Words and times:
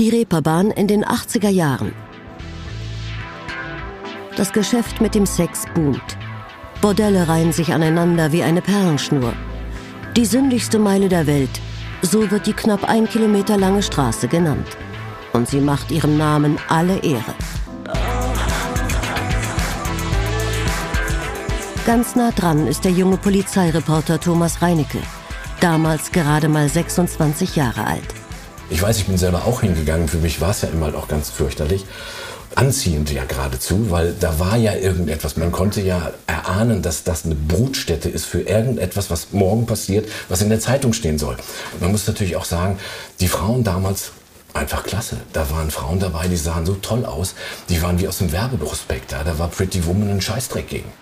Die 0.00 0.08
Reeperbahn 0.08 0.70
in 0.70 0.86
den 0.86 1.04
80er 1.04 1.50
Jahren. 1.50 1.92
Das 4.34 4.50
Geschäft 4.50 5.02
mit 5.02 5.14
dem 5.14 5.26
Sex 5.26 5.66
boomt. 5.74 6.16
Bordelle 6.80 7.28
reihen 7.28 7.52
sich 7.52 7.74
aneinander 7.74 8.32
wie 8.32 8.42
eine 8.42 8.62
Perlenschnur. 8.62 9.34
Die 10.16 10.24
sündigste 10.24 10.78
Meile 10.78 11.10
der 11.10 11.26
Welt, 11.26 11.60
so 12.00 12.30
wird 12.30 12.46
die 12.46 12.54
knapp 12.54 12.88
ein 12.88 13.10
Kilometer 13.10 13.58
lange 13.58 13.82
Straße 13.82 14.26
genannt. 14.26 14.68
Und 15.34 15.48
sie 15.48 15.60
macht 15.60 15.90
ihrem 15.90 16.16
Namen 16.16 16.56
alle 16.70 16.96
Ehre. 17.00 17.34
Ganz 21.84 22.16
nah 22.16 22.30
dran 22.30 22.66
ist 22.66 22.86
der 22.86 22.92
junge 22.92 23.18
Polizeireporter 23.18 24.18
Thomas 24.18 24.62
Reinecke, 24.62 25.02
damals 25.60 26.10
gerade 26.10 26.48
mal 26.48 26.70
26 26.70 27.54
Jahre 27.56 27.86
alt. 27.86 28.19
Ich 28.70 28.80
weiß, 28.80 28.98
ich 28.98 29.06
bin 29.06 29.18
selber 29.18 29.46
auch 29.46 29.62
hingegangen. 29.62 30.06
Für 30.06 30.18
mich 30.18 30.40
war 30.40 30.50
es 30.50 30.62
ja 30.62 30.68
immer 30.68 30.94
auch 30.94 31.08
ganz 31.08 31.28
fürchterlich. 31.28 31.84
Anziehend 32.54 33.10
ja 33.12 33.24
geradezu, 33.24 33.90
weil 33.90 34.14
da 34.18 34.38
war 34.38 34.56
ja 34.56 34.74
irgendetwas. 34.74 35.36
Man 35.36 35.50
konnte 35.50 35.80
ja 35.80 36.12
erahnen, 36.28 36.80
dass 36.80 37.02
das 37.02 37.24
eine 37.24 37.34
Brutstätte 37.34 38.08
ist 38.08 38.26
für 38.26 38.42
irgendetwas, 38.42 39.10
was 39.10 39.32
morgen 39.32 39.66
passiert, 39.66 40.08
was 40.28 40.42
in 40.42 40.50
der 40.50 40.60
Zeitung 40.60 40.92
stehen 40.92 41.18
soll. 41.18 41.36
Man 41.80 41.90
muss 41.90 42.06
natürlich 42.06 42.36
auch 42.36 42.44
sagen, 42.44 42.78
die 43.18 43.28
Frauen 43.28 43.64
damals 43.64 44.12
einfach 44.54 44.84
klasse. 44.84 45.16
Da 45.32 45.50
waren 45.50 45.72
Frauen 45.72 45.98
dabei, 45.98 46.28
die 46.28 46.36
sahen 46.36 46.64
so 46.64 46.74
toll 46.74 47.04
aus. 47.04 47.34
Die 47.68 47.82
waren 47.82 47.98
wie 47.98 48.06
aus 48.06 48.18
dem 48.18 48.30
Werbeprospekt. 48.30 49.12
Da 49.12 49.24
war 49.38 49.48
Pretty 49.48 49.84
Woman 49.84 50.10
ein 50.10 50.20
Scheißdreck 50.20 50.68
gegen. 50.68 50.92